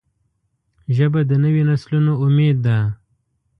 [0.95, 2.77] ژبه د نوي نسلونو امید ده